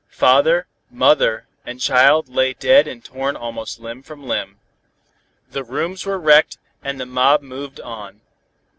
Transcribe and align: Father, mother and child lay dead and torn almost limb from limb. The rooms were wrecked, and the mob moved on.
Father, 0.09 0.65
mother 0.89 1.45
and 1.63 1.79
child 1.79 2.27
lay 2.27 2.53
dead 2.55 2.87
and 2.87 3.05
torn 3.05 3.35
almost 3.35 3.79
limb 3.79 4.01
from 4.01 4.23
limb. 4.25 4.59
The 5.51 5.63
rooms 5.63 6.07
were 6.07 6.17
wrecked, 6.17 6.57
and 6.83 6.99
the 6.99 7.05
mob 7.05 7.43
moved 7.43 7.79
on. 7.79 8.19